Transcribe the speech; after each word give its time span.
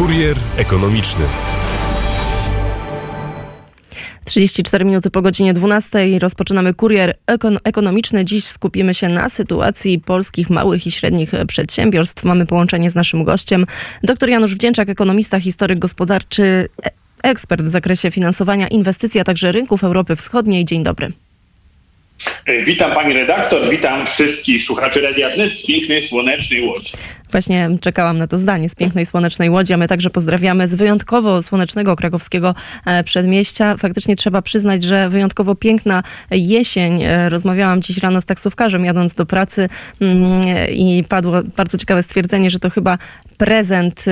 Kurier 0.00 0.36
ekonomiczny. 0.56 1.24
34 4.24 4.84
minuty 4.84 5.10
po 5.10 5.22
godzinie 5.22 5.52
12 5.52 6.18
rozpoczynamy 6.18 6.74
kurier 6.74 7.16
ekon 7.26 7.58
ekonomiczny. 7.64 8.24
Dziś 8.24 8.44
skupimy 8.44 8.94
się 8.94 9.08
na 9.08 9.28
sytuacji 9.28 9.98
polskich 9.98 10.50
małych 10.50 10.86
i 10.86 10.90
średnich 10.90 11.30
przedsiębiorstw. 11.48 12.24
Mamy 12.24 12.46
połączenie 12.46 12.90
z 12.90 12.94
naszym 12.94 13.24
gościem, 13.24 13.66
dr 14.02 14.28
Janusz 14.28 14.54
Wdzięczak, 14.54 14.88
ekonomista, 14.88 15.40
historyk 15.40 15.78
gospodarczy, 15.78 16.68
e, 16.84 16.90
ekspert 17.22 17.62
w 17.62 17.68
zakresie 17.68 18.10
finansowania 18.10 18.68
inwestycji, 18.68 19.20
a 19.20 19.24
także 19.24 19.52
rynków 19.52 19.84
Europy 19.84 20.16
Wschodniej. 20.16 20.64
Dzień 20.64 20.82
dobry. 20.82 21.12
Witam 22.64 22.92
pani 22.92 23.14
redaktor, 23.14 23.70
witam 23.70 24.06
wszystkich 24.06 24.62
słuchaczy 24.62 25.00
Radia 25.00 25.28
Wnet 25.30 25.52
z 25.52 25.66
pięknej, 25.66 26.02
słonecznej 26.02 26.66
Łodzi. 26.66 26.92
Właśnie 27.32 27.70
czekałam 27.80 28.18
na 28.18 28.26
to 28.26 28.38
zdanie 28.38 28.68
z 28.68 28.74
pięknej, 28.74 29.06
słonecznej 29.06 29.50
Łodzi, 29.50 29.72
a 29.72 29.76
my 29.76 29.88
także 29.88 30.10
pozdrawiamy 30.10 30.68
z 30.68 30.74
wyjątkowo 30.74 31.42
słonecznego 31.42 31.96
krakowskiego 31.96 32.54
e, 32.86 33.04
przedmieścia. 33.04 33.76
Faktycznie 33.76 34.16
trzeba 34.16 34.42
przyznać, 34.42 34.82
że 34.82 35.08
wyjątkowo 35.08 35.54
piękna 35.54 36.02
jesień. 36.30 37.02
E, 37.02 37.28
rozmawiałam 37.28 37.82
dziś 37.82 37.98
rano 37.98 38.20
z 38.20 38.24
taksówkarzem 38.24 38.84
jadąc 38.84 39.14
do 39.14 39.26
pracy 39.26 39.68
mm, 40.00 40.42
i 40.68 41.04
padło 41.08 41.42
bardzo 41.56 41.78
ciekawe 41.78 42.02
stwierdzenie, 42.02 42.50
że 42.50 42.58
to 42.58 42.70
chyba 42.70 42.98
prezent 43.38 44.04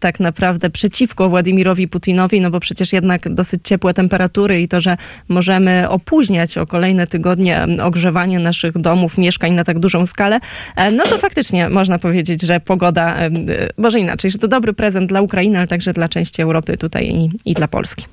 tak 0.00 0.20
naprawdę 0.20 0.70
przeciwko 0.70 1.28
Władimirowi 1.28 1.88
Putinowi, 1.88 2.40
no 2.40 2.50
bo 2.50 2.60
przecież 2.60 2.92
jednak 2.92 3.28
dosyć 3.34 3.60
ciepłe 3.64 3.94
temperatury 3.94 4.60
i 4.60 4.68
to, 4.68 4.80
że 4.80 4.96
możemy 5.28 5.88
opóźniać 5.88 6.58
o 6.58 6.66
kolejne 6.66 7.06
tygodnie 7.06 7.66
ogrzewanie 7.82 8.38
naszych 8.38 8.78
domów, 8.78 9.18
mieszkań 9.18 9.52
na 9.52 9.64
tak 9.64 9.78
dużą 9.78 10.06
skalę, 10.06 10.40
e, 10.76 10.90
no 10.90 11.04
to 11.04 11.18
faktycznie 11.18 11.68
można 11.68 11.98
powiedzieć, 11.98 12.42
że 12.42 12.60
pogoda, 12.62 13.16
e, 13.18 13.30
może 13.78 14.00
inaczej, 14.00 14.30
że 14.30 14.38
to 14.38 14.48
dobry 14.48 14.72
prezent 14.72 15.08
dla 15.08 15.20
Ukrainy, 15.20 15.58
ale 15.58 15.66
także 15.66 15.92
dla 15.92 16.08
części 16.08 16.42
Europy 16.42 16.76
tutaj 16.76 17.08
i, 17.08 17.30
i 17.50 17.54
dla 17.54 17.68
Polski. 17.68 18.04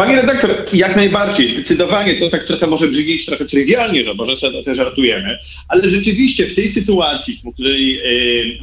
Panie 0.00 0.16
redaktor, 0.16 0.50
jak 0.72 0.96
najbardziej, 0.96 1.48
zdecydowanie 1.48 2.14
to 2.14 2.30
tak 2.30 2.44
trochę 2.44 2.66
może 2.66 2.88
brzmieć 2.88 3.26
trochę 3.26 3.44
trywialnie, 3.44 4.04
że 4.04 4.14
może 4.14 4.36
sobie 4.36 4.74
żartujemy, 4.74 5.38
ale 5.68 5.90
rzeczywiście 5.90 6.46
w 6.46 6.54
tej 6.54 6.68
sytuacji, 6.68 7.40
w 7.44 7.54
której 7.54 8.02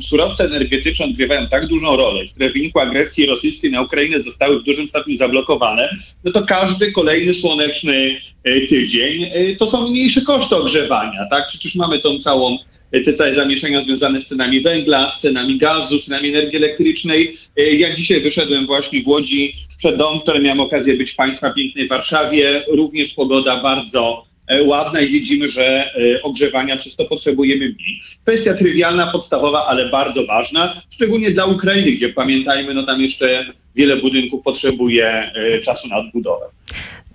surowce 0.02 0.46
energetyczne 0.46 1.06
odgrywają 1.06 1.48
tak 1.48 1.68
dużą 1.68 1.98
rolę, 1.98 2.28
które 2.28 2.50
w 2.50 2.54
wyniku 2.54 2.80
agresji 2.80 3.26
rosyjskiej 3.26 3.72
na 3.72 3.82
Ukrainę 3.82 4.20
zostały 4.20 4.60
w 4.60 4.64
dużym 4.64 4.88
stopniu 4.88 5.18
zablokowane, 5.18 5.90
no 6.24 6.32
to 6.32 6.46
każdy 6.46 6.92
kolejny 6.92 7.34
słoneczny 7.34 8.18
y, 8.48 8.68
tydzień 8.70 9.24
y, 9.24 9.56
to 9.60 9.68
są 9.68 9.90
mniejsze 9.90 10.22
koszty 10.22 10.56
ogrzewania, 10.56 11.26
tak? 11.30 11.48
Przecież 11.48 11.76
mamy 11.76 12.00
tą 12.00 12.20
całą 12.20 12.58
te 12.92 13.14
całe 13.14 13.34
zamieszania 13.34 13.82
związane 13.82 14.20
z 14.20 14.28
cenami 14.28 14.62
węgla, 14.62 15.10
z 15.10 15.20
cenami 15.20 15.58
gazu, 15.58 16.00
cenami 16.00 16.30
energii 16.30 16.58
elektrycznej. 16.58 17.34
Ja 17.56 17.96
dzisiaj 17.96 18.22
wyszedłem 18.22 18.66
właśnie 18.66 19.04
w 19.04 19.08
Łodzi 19.08 19.54
przed 19.78 19.96
dom, 19.96 20.20
w 20.20 20.24
którym 20.24 20.44
miałem 20.44 20.60
okazję 20.60 20.98
być 20.98 21.12
w 21.12 21.16
Państwa 21.16 21.50
pięknej 21.50 21.88
Warszawie. 21.88 22.64
Również 22.68 23.14
pogoda 23.14 23.64
bardzo 23.64 24.26
e, 24.48 24.64
ładna 24.64 25.02
i 25.02 25.08
widzimy, 25.08 25.48
że 25.48 25.66
e, 25.66 26.22
ogrzewania 26.22 26.78
przez 26.78 26.96
to 26.96 27.06
potrzebujemy 27.06 27.66
mniej. 27.70 28.02
Kwestia 28.24 28.54
trywialna, 28.54 29.08
podstawowa, 29.08 29.66
ale 29.66 29.90
bardzo 29.90 30.26
ważna, 30.26 30.82
szczególnie 30.90 31.32
dla 31.32 31.46
Ukrainy, 31.46 31.92
gdzie 31.92 32.10
pamiętajmy, 32.10 32.74
no 32.74 32.84
tam 32.84 33.02
jeszcze 33.02 33.46
wiele 33.76 33.96
budynków 33.96 34.44
potrzebuje 34.44 35.08
e, 35.08 35.60
czasu 35.60 35.88
na 35.88 35.98
odbudowę. 35.98 36.46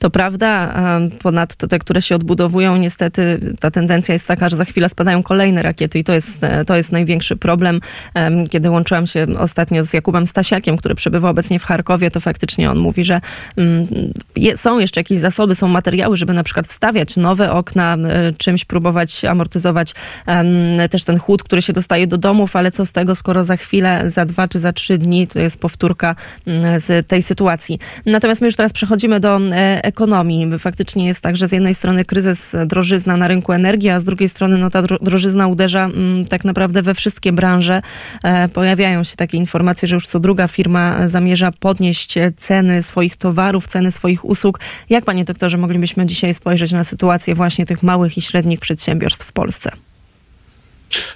To 0.02 0.10
prawda, 0.10 0.74
ponadto 1.22 1.66
te, 1.66 1.78
które 1.78 2.02
się 2.02 2.14
odbudowują, 2.16 2.76
niestety 2.76 3.40
ta 3.60 3.70
tendencja 3.70 4.12
jest 4.12 4.26
taka, 4.26 4.48
że 4.48 4.56
za 4.56 4.64
chwilę 4.64 4.88
spadają 4.88 5.22
kolejne 5.22 5.62
rakiety 5.62 5.98
i 5.98 6.04
to 6.04 6.12
jest, 6.12 6.44
e, 6.44 6.64
to 6.64 6.76
jest 6.76 6.92
największy 6.92 7.36
problem. 7.36 7.80
Kiedy 8.50 8.70
łączyłam 8.70 9.06
się 9.06 9.26
ostatnio 9.38 9.84
z 9.84 9.92
Jakubem 9.92 10.26
Stasiakiem, 10.26 10.76
który 10.76 10.94
przebywa 10.94 11.30
obecnie 11.30 11.58
w 11.58 11.64
Charkowie, 11.64 12.10
to 12.10 12.20
faktycznie 12.20 12.70
on 12.70 12.78
mówi, 12.78 13.04
że 13.04 13.20
mm, 13.56 13.86
są 14.56 14.78
jeszcze 14.78 15.00
jakieś 15.00 15.18
zasoby, 15.18 15.54
są 15.54 15.68
materiały, 15.68 16.16
żeby 16.16 16.32
na 16.32 16.42
przykład 16.42 16.66
wstawiać 16.66 17.16
nowe 17.16 17.52
okna, 17.52 17.96
czymś 18.38 18.64
próbować 18.64 19.24
amortyzować 19.24 19.94
też 20.90 21.04
ten 21.04 21.18
chłód, 21.18 21.42
który 21.42 21.62
się 21.62 21.72
dostaje 21.72 22.06
do 22.06 22.18
domów, 22.18 22.56
ale 22.56 22.70
co 22.70 22.86
z 22.86 22.92
tego, 22.92 23.14
skoro 23.14 23.44
za 23.44 23.56
chwilę, 23.56 24.10
za 24.10 24.24
dwa 24.24 24.48
czy 24.48 24.58
za 24.58 24.72
trzy 24.72 24.98
dni 24.98 25.28
to 25.28 25.40
jest 25.40 25.60
powtórka 25.60 26.14
mm, 26.46 26.80
z 26.80 27.08
tej 27.08 27.22
sytuacji. 27.22 27.78
Natomiast 28.06 28.40
my 28.40 28.46
już 28.46 28.56
teraz 28.56 28.72
przechodzimy 28.72 29.20
do 29.20 29.40
e, 29.52 29.91
ekonomii. 29.92 30.58
Faktycznie 30.58 31.06
jest 31.06 31.20
tak, 31.20 31.36
że 31.36 31.48
z 31.48 31.52
jednej 31.52 31.74
strony 31.74 32.04
kryzys, 32.04 32.56
drożyzna 32.66 33.16
na 33.16 33.28
rynku 33.28 33.52
energii, 33.52 33.90
a 33.90 34.00
z 34.00 34.04
drugiej 34.04 34.28
strony 34.28 34.58
no, 34.58 34.70
ta 34.70 34.82
drożyzna 34.82 35.46
uderza 35.46 35.84
m, 35.84 35.92
mm, 35.94 36.26
tak 36.26 36.44
naprawdę 36.44 36.82
we 36.82 36.94
wszystkie 36.94 37.32
branże. 37.32 37.82
E, 38.24 38.48
pojawiają 38.48 39.04
się 39.04 39.16
takie 39.16 39.38
informacje, 39.38 39.88
że 39.88 39.96
już 39.96 40.06
co 40.06 40.20
druga 40.20 40.48
firma 40.48 41.08
zamierza 41.08 41.50
podnieść 41.60 42.14
ceny 42.36 42.82
swoich 42.82 43.16
towarów, 43.16 43.66
ceny 43.66 43.90
swoich 43.90 44.24
usług. 44.24 44.60
Jak 44.90 45.04
panie 45.04 45.24
doktorze 45.24 45.58
moglibyśmy 45.58 46.06
dzisiaj 46.06 46.34
spojrzeć 46.34 46.72
na 46.72 46.84
sytuację 46.84 47.34
właśnie 47.34 47.66
tych 47.66 47.82
małych 47.82 48.18
i 48.18 48.22
średnich 48.22 48.60
przedsiębiorstw 48.60 49.26
w 49.26 49.32
Polsce? 49.32 49.70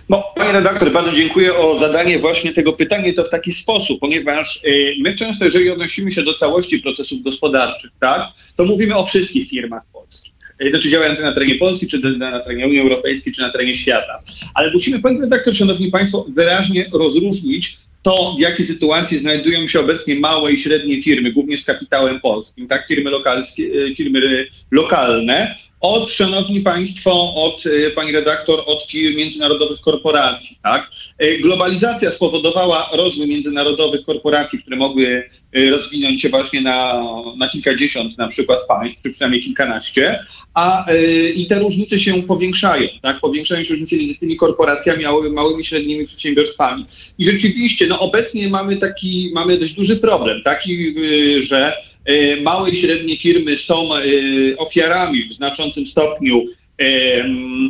No, 0.09 0.25
panie 0.37 0.53
redaktor, 0.53 0.93
bardzo 0.93 1.13
dziękuję 1.13 1.57
o 1.57 1.79
zadanie 1.79 2.19
właśnie 2.19 2.53
tego 2.53 2.73
pytania 2.73 3.13
to 3.13 3.25
w 3.25 3.31
taki 3.31 3.53
sposób, 3.53 4.01
ponieważ 4.01 4.61
y, 4.65 4.95
my 5.01 5.15
często, 5.15 5.45
jeżeli 5.45 5.71
odnosimy 5.71 6.11
się 6.11 6.23
do 6.23 6.35
całości 6.35 6.79
procesów 6.79 7.23
gospodarczych, 7.23 7.91
tak, 8.01 8.23
to 8.57 8.65
mówimy 8.65 8.97
o 8.97 9.07
wszystkich 9.07 9.49
firmach 9.49 9.83
polskich. 9.93 10.33
Y, 10.63 10.71
znaczy 10.71 10.89
działających 10.89 11.25
na 11.25 11.33
terenie 11.33 11.55
Polski, 11.55 11.87
czy 11.87 12.19
na 12.19 12.41
terenie 12.41 12.67
Unii 12.67 12.81
Europejskiej, 12.81 13.33
czy 13.33 13.43
na 13.43 13.51
terenie 13.51 13.75
świata. 13.75 14.23
Ale 14.55 14.73
musimy, 14.73 15.01
panie 15.01 15.21
redaktor, 15.21 15.55
szanowni 15.55 15.91
państwo, 15.91 16.27
wyraźnie 16.29 16.87
rozróżnić 16.93 17.79
to, 18.03 18.35
w 18.39 18.41
jakiej 18.41 18.67
sytuacji 18.67 19.19
znajdują 19.19 19.67
się 19.67 19.81
obecnie 19.81 20.15
małe 20.15 20.53
i 20.53 20.59
średnie 20.59 21.03
firmy, 21.03 21.33
głównie 21.33 21.57
z 21.57 21.65
kapitałem 21.65 22.21
polskim, 22.21 22.67
tak, 22.67 22.87
firmy, 22.87 23.11
lokalskie, 23.11 23.63
y, 23.63 23.95
firmy 23.95 24.47
lokalne, 24.71 25.57
od, 25.81 26.11
szanowni 26.11 26.61
państwo, 26.61 27.35
od 27.35 27.65
e, 27.67 27.91
pani 27.91 28.13
redaktor, 28.13 28.63
od 28.67 28.83
firm 28.83 29.17
międzynarodowych 29.17 29.81
korporacji. 29.81 30.59
Tak? 30.63 30.91
E, 31.19 31.39
globalizacja 31.39 32.11
spowodowała 32.11 32.91
rozwój 32.93 33.29
międzynarodowych 33.29 34.05
korporacji, 34.05 34.59
które 34.59 34.77
mogły 34.77 35.29
e, 35.53 35.71
rozwinąć 35.71 36.23
się 36.23 36.29
właśnie 36.29 36.61
na, 36.61 37.03
na 37.37 37.49
kilkadziesiąt 37.49 38.19
na 38.19 38.29
przykład 38.29 38.59
państw, 38.69 39.03
czy 39.03 39.11
przynajmniej 39.11 39.43
kilkanaście, 39.43 40.19
a 40.55 40.87
i 41.35 41.47
te 41.47 41.59
różnice 41.59 41.99
się 41.99 42.23
powiększają, 42.23 42.89
tak? 43.03 43.21
Powiększają 43.21 43.65
się 43.65 43.71
różnice 43.71 43.97
między 43.97 44.19
tymi 44.19 44.37
korporacjami, 44.37 45.05
a 45.05 45.13
małymi, 45.33 45.65
średnimi 45.65 46.05
przedsiębiorstwami. 46.05 46.87
I 47.19 47.25
rzeczywiście, 47.25 47.87
no 47.87 48.01
obecnie 48.01 48.49
mamy 48.49 48.77
taki, 48.77 49.31
mamy 49.35 49.59
dość 49.59 49.73
duży 49.73 49.97
problem, 49.97 50.43
taki, 50.43 50.95
że 51.43 51.73
małe 52.43 52.71
i 52.71 52.77
średnie 52.77 53.17
firmy 53.17 53.57
są 53.57 53.95
e, 53.95 54.01
ofiarami 54.57 55.25
w 55.25 55.33
znaczącym 55.33 55.87
stopniu 55.87 56.45
e, 56.79 56.87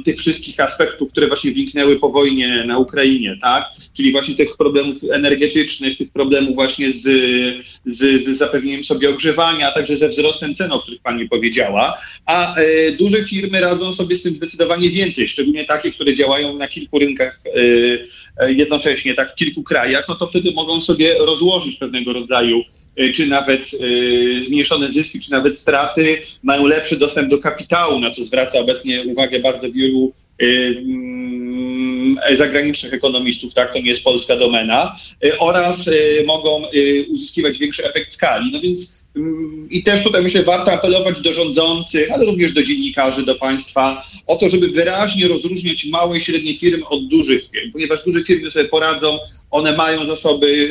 tych 0.04 0.16
wszystkich 0.16 0.60
aspektów, 0.60 1.12
które 1.12 1.26
właśnie 1.26 1.50
wniknęły 1.50 1.98
po 1.98 2.10
wojnie 2.10 2.64
na 2.66 2.78
Ukrainie, 2.78 3.36
tak? 3.42 3.64
Czyli 3.96 4.12
właśnie 4.12 4.34
tych 4.34 4.56
problemów 4.56 4.96
energetycznych, 5.12 5.98
tych 5.98 6.12
problemów 6.12 6.54
właśnie 6.54 6.92
z, 6.92 7.02
z, 7.84 8.25
z 8.25 8.38
zapewnieniem 8.38 8.84
sobie 8.84 9.10
ogrzewania, 9.10 9.69
a 9.69 9.72
także 9.72 9.96
ze 9.96 10.08
wzrostem 10.08 10.54
cen, 10.54 10.72
o 10.72 10.78
których 10.78 11.00
Pani 11.02 11.28
powiedziała. 11.28 11.98
A 12.26 12.56
e, 12.56 12.92
duże 12.92 13.25
firmy 13.25 13.60
radzą 13.60 13.92
sobie 13.92 14.16
z 14.16 14.22
tym 14.22 14.34
zdecydowanie 14.34 14.91
więcej, 14.91 15.28
szczególnie 15.28 15.64
takie, 15.64 15.92
które 15.92 16.14
działają 16.14 16.58
na 16.58 16.69
kilku 16.69 16.98
rynkach 16.98 17.41
e, 18.36 18.52
jednocześnie, 18.52 19.14
tak, 19.14 19.32
w 19.32 19.34
kilku 19.34 19.62
krajach, 19.62 20.04
no 20.08 20.14
to 20.14 20.26
wtedy 20.26 20.52
mogą 20.52 20.80
sobie 20.80 21.14
rozłożyć 21.19 21.76
pewnego 21.76 22.12
rodzaju 22.12 22.62
czy 23.14 23.26
nawet 23.26 23.70
y, 23.74 24.44
zmniejszone 24.46 24.90
zyski, 24.90 25.20
czy 25.20 25.30
nawet 25.30 25.58
straty, 25.58 26.20
mają 26.42 26.66
lepszy 26.66 26.96
dostęp 26.96 27.30
do 27.30 27.38
kapitału, 27.38 28.00
na 28.00 28.10
co 28.10 28.24
zwraca 28.24 28.58
obecnie 28.58 29.02
uwagę 29.04 29.40
bardzo 29.40 29.72
wielu 29.72 30.12
y, 30.42 30.76
mm, 30.78 32.16
zagranicznych 32.32 32.94
ekonomistów, 32.94 33.54
tak, 33.54 33.72
to 33.72 33.78
nie 33.78 33.88
jest 33.88 34.04
polska 34.04 34.37
domena, 34.37 34.96
oraz 35.38 35.90
mogą 36.26 36.62
uzyskiwać 37.08 37.58
większy 37.58 37.84
efekt 37.84 38.12
skali. 38.12 38.50
No 38.52 38.60
więc 38.60 39.06
i 39.70 39.82
też 39.82 40.02
tutaj 40.02 40.22
myślę, 40.22 40.42
warto 40.42 40.72
apelować 40.72 41.20
do 41.20 41.32
rządzących, 41.32 42.12
ale 42.12 42.24
również 42.24 42.52
do 42.52 42.62
dziennikarzy, 42.62 43.22
do 43.22 43.34
państwa, 43.34 44.04
o 44.26 44.36
to, 44.36 44.48
żeby 44.48 44.68
wyraźnie 44.68 45.28
rozróżniać 45.28 45.84
małe 45.84 46.18
i 46.18 46.20
średnie 46.20 46.54
firmy 46.54 46.86
od 46.88 47.08
dużych 47.08 47.42
firm, 47.50 47.72
ponieważ 47.72 48.04
duże 48.04 48.24
firmy 48.24 48.50
sobie 48.50 48.68
poradzą 48.68 49.18
one 49.50 49.76
mają 49.76 50.04
zasoby 50.04 50.68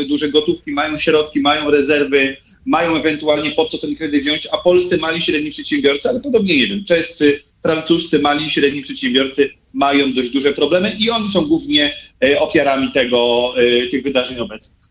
e, 0.00 0.04
duże 0.04 0.28
gotówki, 0.28 0.72
mają 0.72 0.98
środki, 0.98 1.40
mają 1.40 1.70
rezerwy, 1.70 2.36
mają 2.64 2.96
ewentualnie 2.96 3.50
po 3.50 3.66
co 3.66 3.78
ten 3.78 3.96
kredyt 3.96 4.22
wziąć, 4.22 4.48
a 4.52 4.58
polscy 4.58 4.98
mali 4.98 5.20
średni 5.20 5.50
przedsiębiorcy, 5.50 6.08
ale 6.08 6.20
podobnie 6.20 6.56
nie 6.56 6.66
wiem, 6.66 6.84
czescy, 6.84 7.42
francuscy 7.62 8.18
mali 8.18 8.50
średni 8.50 8.82
przedsiębiorcy 8.82 9.50
mają 9.72 10.12
dość 10.12 10.30
duże 10.30 10.52
problemy 10.52 10.92
i 11.00 11.10
oni 11.10 11.28
są 11.28 11.46
głównie 11.46 11.92
e, 12.24 12.40
ofiarami 12.40 12.92
tego, 12.92 13.52
e, 13.56 13.86
tych 13.86 14.02
wydarzeń 14.02 14.38
obecnych. 14.38 14.85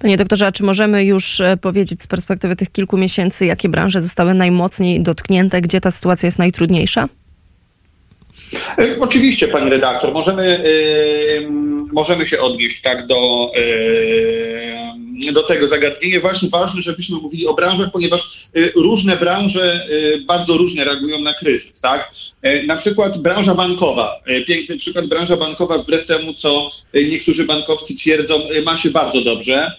Panie 0.00 0.16
doktorze, 0.16 0.46
a 0.46 0.52
czy 0.52 0.62
możemy 0.62 1.04
już 1.04 1.42
powiedzieć 1.60 2.02
z 2.02 2.06
perspektywy 2.06 2.56
tych 2.56 2.72
kilku 2.72 2.96
miesięcy, 2.96 3.46
jakie 3.46 3.68
branże 3.68 4.02
zostały 4.02 4.34
najmocniej 4.34 5.02
dotknięte, 5.02 5.60
gdzie 5.60 5.80
ta 5.80 5.90
sytuacja 5.90 6.26
jest 6.26 6.38
najtrudniejsza? 6.38 7.08
E, 8.78 8.96
oczywiście, 9.00 9.48
pani 9.48 9.70
redaktor, 9.70 10.12
możemy, 10.12 10.46
yy, 10.46 11.48
możemy 11.92 12.26
się 12.26 12.40
odnieść 12.40 12.80
tak 12.80 13.06
do, 13.06 13.50
yy, 13.56 14.79
do 15.32 15.42
tego 15.42 15.68
zagadnienia. 15.68 16.20
Właśnie 16.20 16.48
ważne, 16.48 16.82
żebyśmy 16.82 17.16
mówili 17.16 17.46
o 17.46 17.54
branżach, 17.54 17.92
ponieważ 17.92 18.48
yy, 18.54 18.72
różne 18.76 19.16
branże 19.16 19.86
bardzo 20.26 20.56
różnie 20.56 20.84
reagują 20.84 21.20
na 21.20 21.34
kryzys. 21.34 21.80
Tak? 21.80 22.12
Na 22.66 22.76
przykład 22.76 23.18
branża 23.18 23.54
bankowa, 23.54 24.20
piękny 24.46 24.76
przykład, 24.76 25.06
branża 25.06 25.36
bankowa 25.36 25.78
wbrew 25.78 26.06
temu, 26.06 26.34
co 26.34 26.70
niektórzy 26.94 27.44
bankowcy 27.44 27.94
twierdzą, 27.94 28.40
ma 28.64 28.76
się 28.76 28.90
bardzo 28.90 29.20
dobrze. 29.20 29.72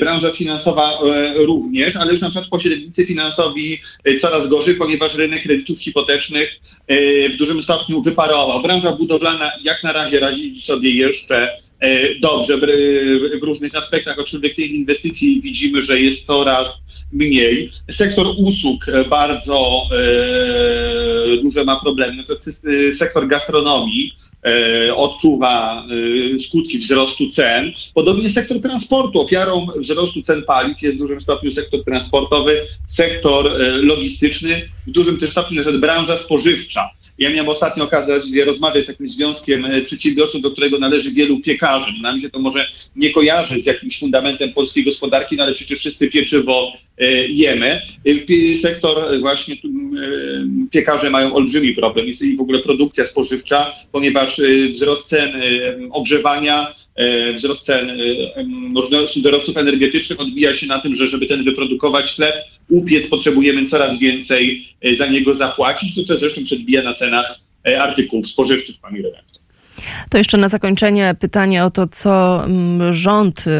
Branża 0.00 0.30
finansowa 0.30 0.98
również, 1.34 1.96
ale 1.96 2.12
już 2.12 2.20
na 2.20 2.28
przykład 2.28 2.50
pośrednicy 2.50 3.06
finansowi 3.06 3.80
coraz 4.20 4.48
gorzej, 4.48 4.74
ponieważ 4.74 5.14
rynek 5.14 5.42
kredytów 5.42 5.78
hipotecznych 5.78 6.60
w 7.32 7.36
dużym 7.38 7.62
stopniu 7.62 8.02
wyparował. 8.02 8.62
Branża 8.62 8.92
budowlana 8.92 9.52
jak 9.64 9.82
na 9.82 9.92
razie 9.92 10.20
radzi 10.20 10.60
sobie 10.60 10.90
jeszcze 10.90 11.58
dobrze 12.20 12.58
w 13.40 13.42
różnych 13.42 13.74
aspektach, 13.74 14.18
aczkolwiek 14.18 14.56
tej 14.56 14.74
inwestycji 14.74 15.40
widzimy, 15.40 15.82
że 15.82 16.00
jest 16.00 16.26
coraz 16.26 16.68
mniej. 17.12 17.70
Sektor 17.90 18.26
usług 18.38 18.86
bardzo 19.10 19.82
e, 19.92 21.36
duże 21.42 21.64
ma 21.64 21.80
problemy. 21.80 22.22
Sektor 22.98 23.26
gastronomii 23.26 24.12
e, 24.44 24.94
odczuwa 24.94 25.86
skutki 26.46 26.78
wzrostu 26.78 27.30
cen. 27.30 27.72
Podobnie 27.94 28.28
sektor 28.28 28.60
transportu. 28.60 29.20
Ofiarą 29.20 29.66
wzrostu 29.80 30.22
cen 30.22 30.42
paliw 30.42 30.82
jest 30.82 30.96
w 30.96 31.00
dużym 31.00 31.20
stopniu 31.20 31.50
sektor 31.50 31.84
transportowy, 31.84 32.60
sektor 32.86 33.52
logistyczny, 33.82 34.68
w 34.86 34.90
dużym 34.90 35.18
też 35.18 35.30
stopniu 35.30 35.62
nawet 35.62 35.80
branża 35.80 36.16
spożywcza. 36.16 36.97
Ja 37.18 37.30
miałem 37.30 37.48
ostatnio 37.48 37.84
okazję 37.84 38.44
rozmawiać 38.44 38.84
z 38.84 38.86
takim 38.86 39.08
związkiem 39.08 39.64
e, 39.64 39.80
przedsiębiorców, 39.80 40.42
do 40.42 40.50
którego 40.50 40.78
należy 40.78 41.10
wielu 41.10 41.40
piekarzy. 41.40 41.92
Nam 42.02 42.16
no, 42.16 42.22
się 42.22 42.30
to 42.30 42.38
może 42.38 42.66
nie 42.96 43.10
kojarzy 43.10 43.62
z 43.62 43.66
jakimś 43.66 43.98
fundamentem 43.98 44.52
polskiej 44.52 44.84
gospodarki, 44.84 45.36
no 45.36 45.44
ale 45.44 45.54
przecież 45.54 45.78
wszyscy 45.78 46.08
pieczywo 46.08 46.72
e, 46.98 47.06
jemy. 47.26 47.80
E, 48.06 48.58
sektor 48.62 49.20
właśnie 49.20 49.56
piekarze 50.70 51.10
mają 51.10 51.34
olbrzymi 51.34 51.72
problem 51.72 52.06
i 52.06 52.36
w 52.36 52.40
ogóle 52.40 52.58
produkcja 52.58 53.06
spożywcza, 53.06 53.72
ponieważ 53.92 54.40
wzrost 54.72 55.08
cen 55.08 55.30
ogrzewania 55.90 56.66
wzrost 57.34 57.64
cen 57.64 57.98
surowców 59.06 59.56
energetycznych 59.56 60.20
odbija 60.20 60.54
się 60.54 60.66
na 60.66 60.78
tym, 60.78 60.94
że 60.94 61.06
żeby 61.06 61.26
ten 61.26 61.44
wyprodukować 61.44 62.14
chleb, 62.14 62.34
upiec, 62.68 63.06
potrzebujemy 63.06 63.66
coraz 63.66 63.98
więcej 63.98 64.64
e, 64.80 64.96
za 64.96 65.06
niego 65.06 65.34
zapłacić. 65.34 65.94
To, 65.94 66.04
to 66.04 66.16
zresztą 66.16 66.44
przedbija 66.44 66.82
na 66.82 66.94
cenach 66.94 67.38
e, 67.66 67.82
artykułów 67.82 68.28
spożywczych, 68.28 68.78
pani 68.80 69.02
redaktor. 69.02 69.37
To 70.10 70.18
jeszcze 70.18 70.38
na 70.38 70.48
zakończenie 70.48 71.14
pytanie 71.20 71.64
o 71.64 71.70
to, 71.70 71.86
co 71.86 72.44
mm, 72.44 72.92
rząd 72.92 73.44
y, 73.46 73.52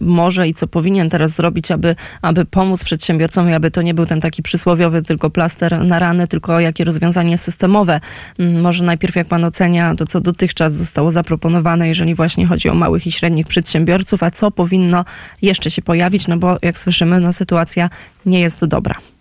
może 0.00 0.48
i 0.48 0.54
co 0.54 0.66
powinien 0.66 1.10
teraz 1.10 1.30
zrobić, 1.30 1.70
aby, 1.70 1.96
aby 2.22 2.44
pomóc 2.44 2.84
przedsiębiorcom 2.84 3.50
i 3.50 3.52
aby 3.52 3.70
to 3.70 3.82
nie 3.82 3.94
był 3.94 4.06
ten 4.06 4.20
taki 4.20 4.42
przysłowiowy 4.42 5.02
tylko 5.02 5.30
plaster 5.30 5.84
na 5.84 5.98
rany, 5.98 6.28
tylko 6.28 6.60
jakie 6.60 6.84
rozwiązanie 6.84 7.38
systemowe. 7.38 8.00
Mm, 8.38 8.60
może 8.60 8.84
najpierw 8.84 9.16
jak 9.16 9.26
pan 9.26 9.44
ocenia 9.44 9.94
to, 9.94 10.06
co 10.06 10.20
dotychczas 10.20 10.74
zostało 10.74 11.10
zaproponowane, 11.10 11.88
jeżeli 11.88 12.14
właśnie 12.14 12.46
chodzi 12.46 12.68
o 12.68 12.74
małych 12.74 13.06
i 13.06 13.12
średnich 13.12 13.46
przedsiębiorców, 13.46 14.22
a 14.22 14.30
co 14.30 14.50
powinno 14.50 15.04
jeszcze 15.42 15.70
się 15.70 15.82
pojawić, 15.82 16.28
no 16.28 16.36
bo 16.36 16.56
jak 16.62 16.78
słyszymy, 16.78 17.20
no 17.20 17.32
sytuacja 17.32 17.90
nie 18.26 18.40
jest 18.40 18.64
dobra. 18.64 19.13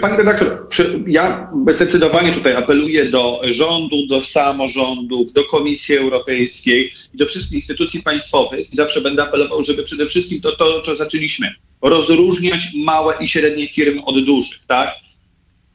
Panie 0.00 0.16
redaktor, 0.16 0.68
ja 1.06 1.50
zdecydowanie 1.74 2.32
tutaj 2.32 2.54
apeluję 2.54 3.04
do 3.04 3.40
rządu, 3.44 4.06
do 4.06 4.22
samorządów, 4.22 5.32
do 5.32 5.44
Komisji 5.44 5.96
Europejskiej 5.96 6.92
i 7.14 7.18
do 7.18 7.26
wszystkich 7.26 7.56
instytucji 7.56 8.02
państwowych 8.02 8.72
i 8.72 8.76
zawsze 8.76 9.00
będę 9.00 9.22
apelował, 9.22 9.64
żeby 9.64 9.82
przede 9.82 10.06
wszystkim 10.06 10.40
to, 10.40 10.56
to 10.56 10.80
co 10.80 10.96
zaczęliśmy, 10.96 11.54
rozróżniać 11.82 12.60
małe 12.84 13.14
i 13.20 13.28
średnie 13.28 13.68
firmy 13.68 14.04
od 14.04 14.24
dużych, 14.24 14.66
tak? 14.66 14.94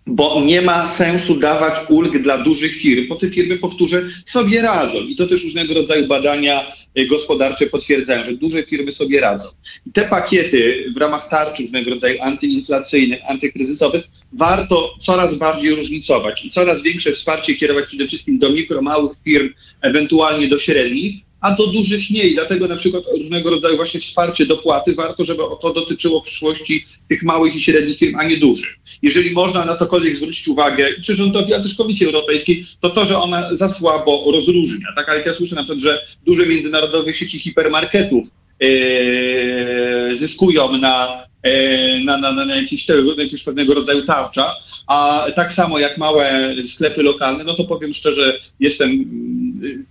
Bo 0.08 0.42
nie 0.46 0.62
ma 0.62 0.88
sensu 0.88 1.36
dawać 1.36 1.76
ulg 1.90 2.18
dla 2.18 2.38
dużych 2.38 2.76
firm, 2.76 3.08
bo 3.08 3.16
te 3.16 3.30
firmy, 3.30 3.58
powtórzę, 3.58 4.04
sobie 4.26 4.62
radzą. 4.62 5.00
I 5.00 5.16
to 5.16 5.28
też 5.28 5.44
różnego 5.44 5.74
rodzaju 5.74 6.08
badania 6.08 6.72
e, 6.96 7.06
gospodarcze 7.06 7.66
potwierdzają, 7.66 8.24
że 8.24 8.38
duże 8.38 8.64
firmy 8.64 8.92
sobie 8.92 9.22
radzą. 9.22 9.48
I 9.88 9.92
te 9.92 10.02
pakiety 10.02 10.92
w 10.96 10.98
ramach 10.98 11.30
tarczy 11.30 11.62
różnego 11.64 11.90
rodzaju 11.90 12.22
antyinflacyjnych, 12.22 13.20
antykryzysowych 13.30 14.04
warto 14.34 14.96
coraz 15.02 15.36
bardziej 15.36 15.76
różnicować 15.76 16.46
i 16.46 16.50
coraz 16.50 16.82
większe 16.82 17.12
wsparcie 17.12 17.56
kierować 17.56 17.86
przede 17.86 18.08
wszystkim 18.08 18.40
do 18.40 18.50
mikro, 18.50 18.82
małych 18.82 19.12
firm, 19.24 19.50
ewentualnie 19.82 20.48
do 20.48 20.60
średnich, 20.60 21.25
a 21.46 21.56
do 21.56 21.68
dużych 21.68 22.10
nie. 22.10 22.24
I 22.24 22.34
dlatego 22.34 22.68
na 22.68 22.76
przykład 22.76 23.04
różnego 23.18 23.50
rodzaju 23.50 23.76
właśnie 23.76 24.00
wsparcie 24.00 24.46
dopłaty 24.46 24.96
warto, 24.96 25.26
żeby 25.26 25.44
to 25.62 25.74
dotyczyło 25.74 26.22
w 26.22 26.26
przyszłości 26.26 26.86
tych 27.10 27.24
małych 27.24 27.56
i 27.56 27.62
średnich 27.62 27.98
firm, 27.98 28.16
a 28.20 28.24
nie 28.24 28.38
dużych. 28.38 28.80
Jeżeli 29.02 29.32
można 29.32 29.66
na 29.66 29.76
cokolwiek 29.76 30.16
zwrócić 30.16 30.48
uwagę, 30.48 30.88
czy 31.04 31.16
rządowi, 31.16 31.54
a 31.54 31.60
też 31.60 31.74
Komisji 31.76 32.06
Europejskiej, 32.06 32.66
to 32.82 32.90
to, 32.90 33.06
że 33.06 33.18
ona 33.18 33.56
za 33.56 33.70
słabo 33.70 34.32
rozróżnia. 34.32 34.88
Tak, 34.96 35.10
ale 35.10 35.24
ja 35.26 35.34
słyszę 35.34 35.56
na 35.56 35.64
przykład, 35.64 35.84
że 35.84 36.06
duże 36.26 36.46
międzynarodowe 36.46 37.14
sieci 37.14 37.40
hipermarketów 37.40 38.28
yy, 38.60 40.16
zyskują 40.16 40.78
na, 40.78 41.24
yy, 41.44 42.04
na, 42.04 42.18
na, 42.18 42.32
na, 42.32 42.46
na 42.46 42.56
jakiś, 42.56 43.44
pewnego 43.46 43.74
rodzaju 43.74 44.02
tarcza, 44.02 44.56
a 44.88 45.26
tak 45.36 45.54
samo 45.54 45.80
jak 45.80 45.98
małe 45.98 46.56
sklepy 46.68 47.04
lokalne, 47.04 47.44
no 47.44 47.54
to 47.54 47.64
powiem 47.64 47.94
szczerze, 47.94 48.40
jestem, 48.60 49.06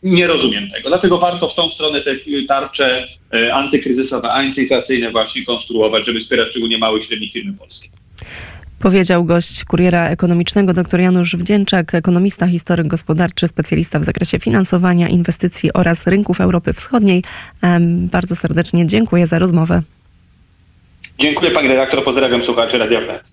nie 0.03 0.27
rozumiem 0.27 0.71
tego. 0.71 0.89
Dlatego 0.89 1.19
warto 1.19 1.49
w 1.49 1.55
tą 1.55 1.69
stronę 1.69 2.01
te 2.01 2.17
tarcze 2.49 3.07
e, 3.35 3.55
antykryzysowe, 3.55 4.33
antyinflacyjne 4.33 5.11
właśnie 5.11 5.45
konstruować, 5.45 6.07
żeby 6.07 6.21
wspierać 6.21 6.49
szczególnie 6.51 6.79
małe 6.79 6.99
i 6.99 7.01
średnie 7.01 7.31
firmy 7.31 7.53
polskie. 7.59 7.89
Powiedział 8.79 9.25
gość 9.25 9.65
kuriera 9.65 10.09
ekonomicznego 10.09 10.73
dr 10.73 11.01
Janusz 11.01 11.37
Wdzięczak, 11.37 11.95
ekonomista, 11.95 12.47
historyk 12.47 12.87
gospodarczy, 12.87 13.49
specjalista 13.49 13.99
w 13.99 14.05
zakresie 14.05 14.39
finansowania, 14.39 15.09
inwestycji 15.09 15.73
oraz 15.73 16.07
rynków 16.07 16.41
Europy 16.41 16.73
Wschodniej. 16.73 17.23
Bardzo 17.91 18.37
serdecznie 18.37 18.87
dziękuję 18.87 19.27
za 19.27 19.39
rozmowę. 19.39 19.83
Dziękuję 21.19 21.51
pani 21.51 21.69
redaktor, 21.69 22.05
pozdrawiam 22.05 22.43
słuchaczy 22.43 22.79
Radia 22.79 23.01
Wnet. 23.01 23.33